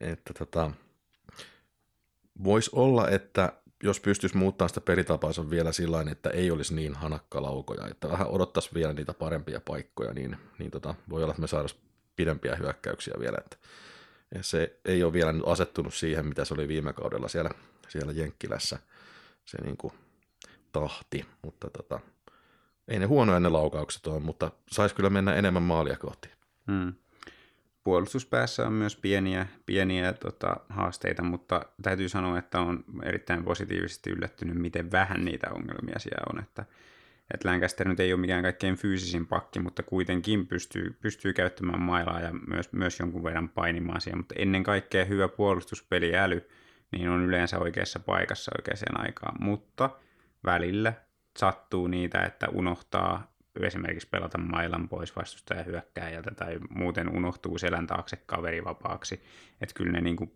[0.00, 0.70] että tota,
[2.44, 7.88] voisi olla, että jos pystyisi muuttamaan sitä peritapaansa vielä sillä että ei olisi niin hanakkalaukoja,
[7.88, 11.78] että vähän odottaisi vielä niitä parempia paikkoja, niin, niin tota, voi olla, että me saadaan
[12.16, 13.38] pidempiä hyökkäyksiä vielä.
[13.38, 13.56] Että
[14.40, 17.50] se ei ole vielä nyt asettunut siihen, mitä se oli viime kaudella siellä,
[17.88, 18.78] siellä Jenkkilässä,
[19.44, 19.92] se niin kuin
[20.72, 22.00] tahti, mutta tota,
[22.88, 26.28] ei ne huonoja ne laukaukset ole, mutta saisi kyllä mennä enemmän maalia kohti.
[26.70, 26.92] Hmm.
[27.84, 34.56] Puolustuspäässä on myös pieniä, pieniä tota, haasteita, mutta täytyy sanoa, että on erittäin positiivisesti yllättynyt,
[34.56, 36.42] miten vähän niitä ongelmia siellä on.
[36.42, 36.64] Että,
[37.34, 42.20] että Lancaster nyt ei ole mikään kaikkein fyysisin pakki, mutta kuitenkin pystyy, pystyy käyttämään mailaa
[42.20, 44.18] ja myös, myös jonkun verran painimaan siihen.
[44.18, 46.48] Mutta ennen kaikkea hyvä puolustuspeliäly
[46.92, 49.36] niin on yleensä oikeassa paikassa oikeaan aikaan.
[49.40, 49.90] Mutta
[50.44, 50.92] välillä
[51.36, 58.16] sattuu niitä, että unohtaa esimerkiksi pelata mailan pois vastustaja hyökkääjältä tai muuten unohtuu selän taakse
[58.16, 59.22] kaverivapaaksi.
[59.60, 60.32] Että kyllä ne niin kuin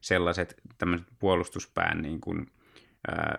[0.00, 0.62] sellaiset
[1.18, 2.52] puolustuspään niin kuin,
[3.08, 3.38] ää,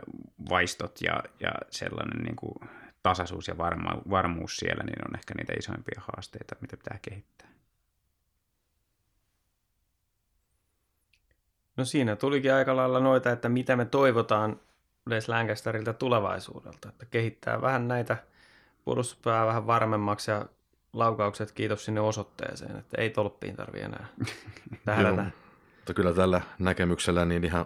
[0.49, 2.55] vaistot ja, ja sellainen niin kuin
[3.03, 7.49] tasaisuus ja varma, varmuus siellä, niin on ehkä niitä isoimpia haasteita, mitä pitää kehittää.
[11.77, 14.59] No siinä tulikin aika lailla noita, että mitä me toivotaan
[15.05, 18.17] Les Lancasterilta tulevaisuudelta, että kehittää vähän näitä
[18.85, 20.45] puolustuspää vähän varmemmaksi ja
[20.93, 24.07] laukaukset kiitos sinne osoitteeseen, että ei tolppiin tarvi enää
[24.85, 25.25] tähdätä.
[25.75, 27.65] mutta kyllä tällä näkemyksellä niin ihan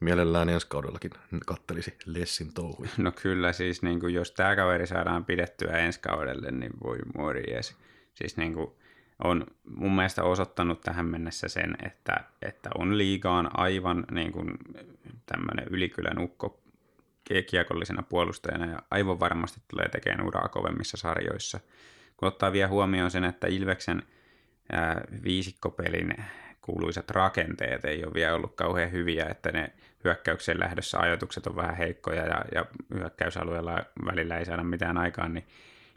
[0.00, 1.10] mielellään ensi kaudellakin
[1.46, 2.90] kattelisi Lessin touhuja.
[2.96, 7.76] No kyllä siis niin kuin, jos tämä kaveri saadaan pidettyä ensi kaudelle, niin voi morjes.
[8.14, 8.72] Siis niin kuin,
[9.24, 14.50] on mun mielestä osoittanut tähän mennessä sen, että, että on liigaan aivan niin kuin,
[15.26, 16.60] tämmöinen ylikylän ukko
[17.46, 21.60] kiekollisena puolustajana ja aivan varmasti tulee tekemään uraa kovemmissa sarjoissa.
[22.16, 24.02] Kun ottaa vielä huomioon sen, että Ilveksen
[24.72, 26.14] ää, viisikkopelin
[26.62, 29.72] kuuluisat rakenteet ei ole vielä ollut kauhean hyviä, että ne
[30.04, 35.46] hyökkäyksen lähdössä ajoitukset on vähän heikkoja ja, ja hyökkäysalueella välillä ei saada mitään aikaan, niin,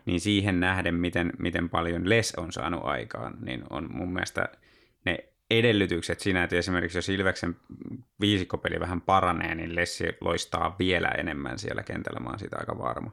[0.08, 4.50] niin siihen nähden, miten, miten paljon Les on saanut aikaan, niin on mun mielestä
[5.06, 5.18] ne
[5.52, 7.56] edellytykset siinä, että esimerkiksi jos Ilveksen
[8.22, 13.12] viisikkopeli vähän paranee, niin Lessi loistaa vielä enemmän siellä kentällä, mä oon siitä aika varma.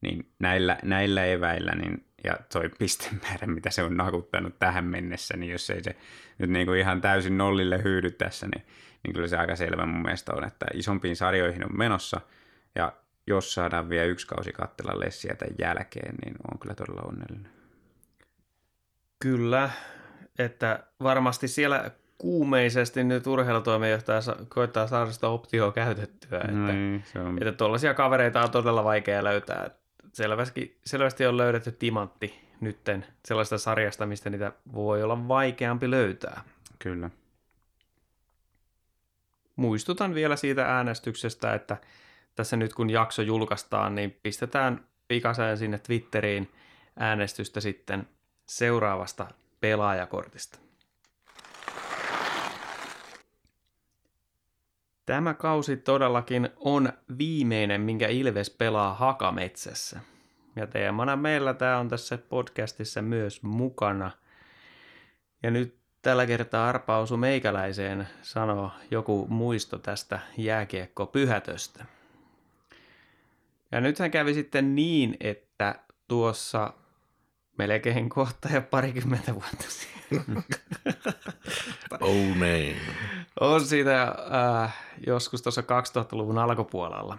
[0.00, 5.52] Niin näillä, näillä eväillä niin, ja toi pistemäärä, mitä se on nakuttanut tähän mennessä, niin
[5.52, 5.96] jos ei se
[6.38, 8.66] nyt niin kuin ihan täysin nollille hyydy tässä, niin,
[9.04, 12.20] niin kyllä se aika selvä mun mielestä on, että isompiin sarjoihin on menossa,
[12.74, 12.92] ja
[13.26, 17.52] jos saadaan vielä yksi kausi kattella Lessiä tämän jälkeen, niin on kyllä todella onnellinen.
[19.18, 19.70] Kyllä,
[20.38, 26.38] että varmasti siellä kuumeisesti nyt urheilutoimenjohtaja koittaa saada sitä optioa käytettyä.
[26.38, 27.38] Että, mm, se on...
[27.38, 29.70] että tuollaisia kavereita on todella vaikea löytää.
[30.12, 36.44] Selvästi, selvästi on löydetty timantti nytten sellaista sarjasta, mistä niitä voi olla vaikeampi löytää.
[36.78, 37.10] Kyllä.
[39.56, 41.76] muistutan vielä siitä äänestyksestä, että
[42.34, 46.50] tässä nyt kun jakso julkaistaan, niin pistetään pikaseen sinne Twitteriin
[46.96, 48.08] äänestystä sitten
[48.48, 49.26] seuraavasta
[49.60, 50.58] pelaajakortista.
[55.06, 60.00] Tämä kausi todellakin on viimeinen, minkä Ilves pelaa Hakametsässä.
[60.56, 64.10] Ja teemana meillä tämä on tässä podcastissa myös mukana.
[65.42, 71.84] Ja nyt tällä kertaa arpausu meikäläiseen sanoo joku muisto tästä jääkiekko-pyhätöstä.
[73.72, 75.74] Ja nythän kävi sitten niin, että
[76.08, 76.72] tuossa
[77.58, 80.44] melkein kohta ja parikymmentä vuotta sitten.
[82.00, 82.10] oh.
[83.40, 84.02] On siitä
[84.62, 87.18] äh, joskus tuossa 2000-luvun alkupuolella.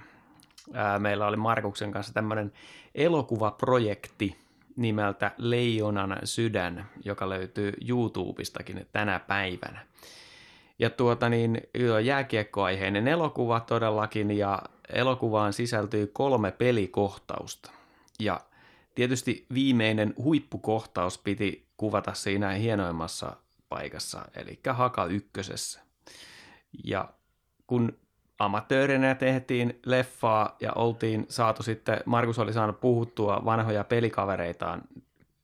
[0.76, 2.52] Äh, meillä oli Markuksen kanssa tämmöinen
[2.96, 4.38] elokuvaprojekti
[4.76, 9.86] nimeltä Leijonan sydän, joka löytyy YouTubestakin tänä päivänä.
[10.80, 11.62] Ja tuota niin,
[12.04, 14.62] jääkiekkoaiheinen elokuva todellakin, ja
[14.94, 17.72] elokuvaan sisältyy kolme pelikohtausta.
[18.20, 18.42] Ja
[18.96, 23.36] tietysti viimeinen huippukohtaus piti kuvata siinä hienoimmassa
[23.70, 25.82] paikassa, eli Haka ykkösessä.
[26.84, 27.10] Ja
[27.68, 27.98] kun
[28.40, 34.82] amatöörinä tehtiin leffaa ja oltiin saatu sitten, Markus oli saanut puhuttua vanhoja pelikavereitaan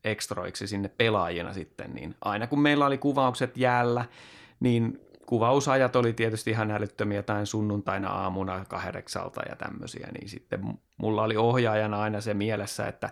[0.03, 4.05] ekstroiksi sinne pelaajina sitten, niin aina kun meillä oli kuvaukset jäällä,
[4.59, 10.59] niin kuvausajat oli tietysti ihan älyttömiä tai sunnuntaina aamuna kahdeksalta ja tämmöisiä, niin sitten
[10.97, 13.09] mulla oli ohjaajana aina se mielessä, että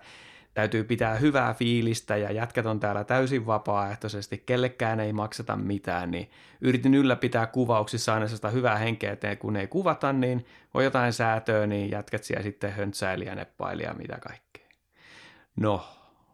[0.53, 6.29] täytyy pitää hyvää fiilistä ja jätkät on täällä täysin vapaaehtoisesti, kellekään ei makseta mitään, niin
[6.61, 11.67] yritin ylläpitää kuvauksissa aina sitä hyvää henkeä, että kun ei kuvata, niin on jotain säätöä,
[11.67, 14.67] niin jätkät siellä sitten höntsäili ja neppaili ja mitä kaikkea.
[15.55, 15.85] No,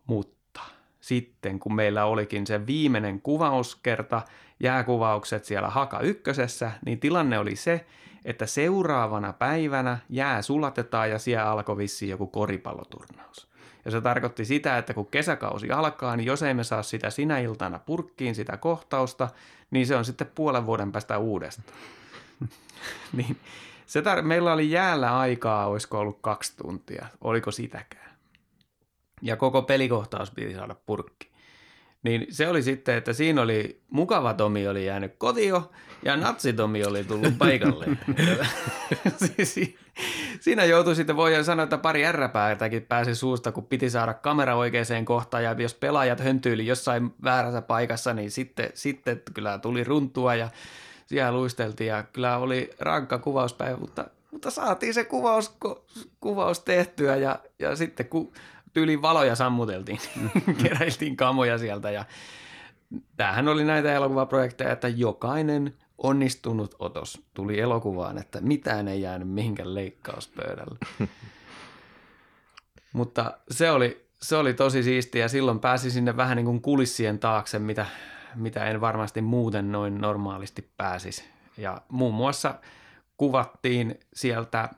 [0.08, 0.62] mutta
[1.00, 4.22] sitten kun meillä olikin se viimeinen kuvauskerta,
[4.64, 7.86] jääkuvaukset siellä Haka ykkösessä, niin tilanne oli se,
[8.26, 13.52] että seuraavana päivänä jää sulatetaan ja siellä alkoi vissiin joku koripalloturnaus.
[13.86, 17.40] Ja se tarkoitti sitä, että kun kesäkausi alkaa, niin jos ei me saa sitä sinä
[17.40, 19.30] iltana purkkiin sitä kohtausta,
[19.72, 21.78] niin se on sitten puolen vuoden päästä uudestaan.
[23.18, 23.38] niin
[23.86, 28.12] se tar- meillä oli jäällä aikaa, olisiko ollut kaksi tuntia, oliko sitäkään.
[29.22, 31.31] Ja koko pelikohtaus piti saada purkki.
[32.04, 35.72] Niin se oli sitten, että siinä oli mukava Tomi oli jäänyt kotio
[36.06, 37.86] ja natsitomi oli tullut paikalle.
[39.44, 39.76] Siis
[40.40, 45.06] siinä joutui sitten, voi sanoa, että pari ärräpäätäkin pääsi suusta, kun piti saada kamera oikeaan
[45.06, 50.50] kohtaan ja jos pelaajat höntyili jossain väärässä paikassa, niin sitten, sitten kyllä tuli runtua ja
[51.06, 55.58] siellä luisteltiin ja kyllä oli rankka kuvauspäivä, mutta, mutta saatiin se kuvaus,
[56.20, 58.32] kuvaus tehtyä ja, ja sitten kun
[58.74, 60.00] tyyliin valoja sammuteltiin,
[60.64, 62.06] keräiltiin kamoja sieltä ja
[63.18, 69.76] tämähän oli näitä elokuvaprojekteja, että jokainen onnistunut otos tuli elokuvaan, että mitään ei jäänyt mihinkään
[69.76, 70.78] leikkauspöydälle.
[72.94, 77.20] Mutta se oli, se oli tosi siistiä ja silloin pääsi sinne vähän niin kuin kulissien
[77.20, 77.86] taakse, mitä,
[78.36, 81.24] mitä en varmasti muuten noin normaalisti pääsisi.
[81.58, 82.56] Ja muun muassa
[83.18, 84.70] kuvattiin sieltä,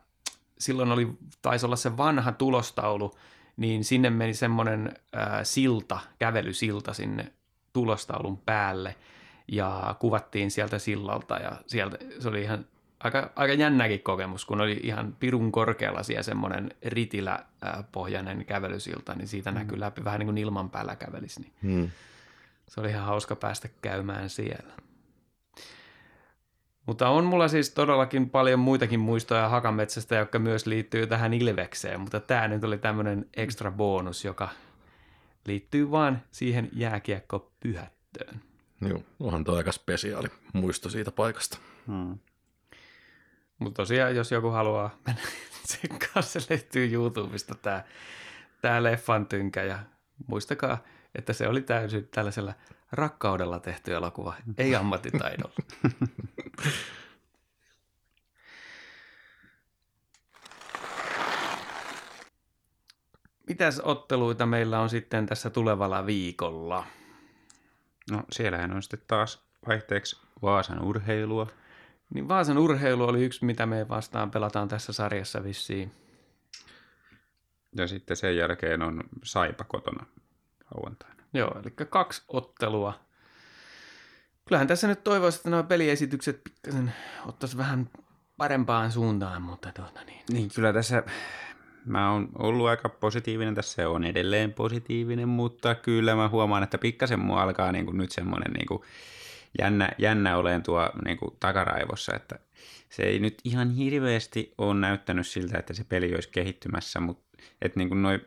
[0.60, 1.08] silloin oli,
[1.42, 3.16] taisi olla se vanha tulostaulu,
[3.58, 7.32] niin sinne meni semmoinen äh, silta, kävelysilta sinne
[7.74, 8.96] tulostaulun päälle–
[9.48, 12.66] ja kuvattiin sieltä sillalta ja sieltä se oli ihan
[13.00, 19.52] aika, aika jännäkin kokemus, kun oli ihan pirun korkealla siellä semmoinen ritiläpohjainen kävelysilta, niin siitä
[19.52, 19.58] mm.
[19.58, 21.42] näkyy läpi vähän niin kuin ilman päällä kävelisi.
[21.42, 21.90] Niin mm.
[22.68, 24.74] Se oli ihan hauska päästä käymään siellä.
[26.86, 32.20] Mutta on mulla siis todellakin paljon muitakin muistoja Hakametsästä, jotka myös liittyy tähän Ilvekseen, mutta
[32.20, 34.50] tämä nyt oli tämmöinen ekstra bonus, joka
[35.46, 38.42] liittyy vaan siihen jääkiekko-pyhättöön.
[38.90, 41.58] Joo, onhan tuo aika spesiaali muisto siitä paikasta.
[41.88, 42.18] Hmm.
[43.60, 45.22] Mutta tosiaan, jos joku haluaa mennä
[45.68, 47.84] tsekkaa, se löytyy YouTubesta tämä,
[48.62, 49.80] tämä leffan tynkä ja
[50.28, 50.84] muistakaa,
[51.16, 52.54] että se oli täysin tällaisella
[52.94, 55.56] rakkaudella tehty elokuva, ei ammattitaidolla.
[63.48, 66.86] Mitäs otteluita meillä on sitten tässä tulevalla viikolla?
[68.12, 71.48] No siellähän on sitten taas vaihteeksi Vaasan urheilua.
[72.14, 75.92] Niin Vaasan urheilu oli yksi, mitä me vastaan pelataan tässä sarjassa vissiin.
[77.76, 80.06] Ja sitten sen jälkeen on Saipa kotona
[80.76, 81.23] lauantaina.
[81.34, 83.00] Joo, eli kaksi ottelua.
[84.46, 86.94] Kyllähän tässä nyt toivoisi, että nuo peliesitykset pikkasen
[87.26, 87.90] ottaisi vähän
[88.38, 90.22] parempaan suuntaan, mutta tuota niin.
[90.32, 91.04] Niin, kyllä tässä
[91.86, 97.20] mä oon ollut aika positiivinen tässä on edelleen positiivinen, mutta kyllä mä huomaan, että pikkasen
[97.20, 98.82] mua alkaa niin kuin nyt semmoinen niin kuin
[99.62, 102.40] jännä, jännä olen tuo niin kuin takaraivossa, että
[102.90, 107.80] se ei nyt ihan hirveästi ole näyttänyt siltä, että se peli olisi kehittymässä, mutta että
[107.80, 108.20] niin kuin noi,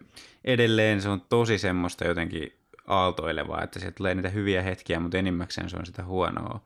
[0.45, 2.53] edelleen se on tosi semmoista jotenkin
[2.87, 6.61] aaltoilevaa, että se tulee niitä hyviä hetkiä, mutta enimmäkseen se on sitä huonoa.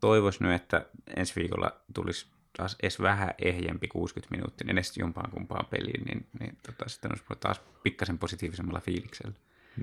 [0.00, 0.86] Toivoisin nyt, että
[1.16, 2.26] ensi viikolla tulisi
[2.56, 7.24] taas edes vähän ehjempi 60 minuuttia edes jompaan kumpaan peliin, niin, niin tota, sitten olisi
[7.40, 9.34] taas pikkasen positiivisemmalla fiiliksellä.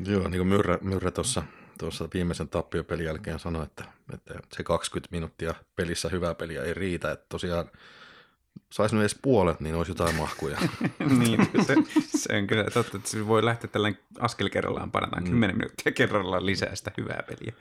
[0.05, 1.43] Joo, niin kuin Myrrä, Myrrä tuossa,
[1.79, 7.11] tuossa viimeisen tappiopelin jälkeen sanoi, että, että se 20 minuuttia pelissä hyvää peliä ei riitä,
[7.11, 7.65] että tosiaan
[8.71, 10.57] saisi edes puolet, niin olisi jotain mahkuja.
[11.19, 11.75] niin, se,
[12.17, 15.29] se, on kyllä totta, että se voi lähteä tällainen askel kerrallaan, panataan mm.
[15.29, 17.53] 10 minuuttia kerrallaan lisää sitä hyvää peliä.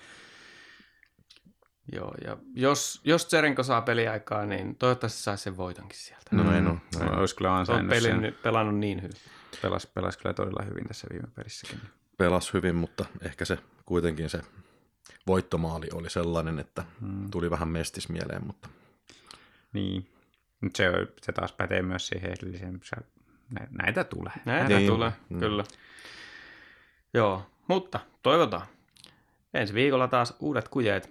[1.93, 6.25] Joo, ja jos, jos Tserenko saa peliaikaa, niin toivottavasti saa sen voitonkin sieltä.
[6.31, 6.79] No, no en ole.
[7.01, 9.17] No, olisi kyllä ansainnut on pelin, pelannut niin hyvin.
[9.63, 11.81] Pelas, pelas kyllä todella hyvin tässä viime pelissäkin.
[12.17, 14.41] Pelas hyvin, mutta ehkä se kuitenkin se
[15.27, 17.31] voittomaali oli sellainen, että hmm.
[17.31, 18.69] tuli vähän mestis mieleen, mutta...
[19.73, 20.09] Niin,
[20.77, 20.91] se,
[21.23, 22.81] se taas pätee myös siihen edelliseen.
[23.71, 24.33] Näitä tulee.
[24.45, 24.87] Näitä niin.
[24.87, 25.39] tulee, mm.
[25.39, 25.65] kyllä.
[27.15, 28.67] Joo, mutta toivotaan.
[29.55, 31.11] Ensi viikolla taas uudet kujeet.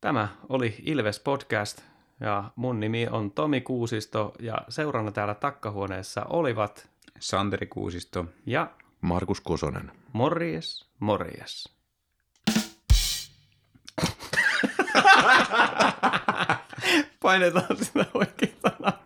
[0.00, 1.82] Tämä oli Ilves Podcast
[2.20, 6.88] ja mun nimi on Tomi Kuusisto ja seurana täällä takkahuoneessa olivat
[7.20, 9.92] Santeri Kuusisto ja Markus Kosonen.
[10.12, 11.76] Morjes, morjes.
[17.26, 19.00] Final Love de la Vuelta.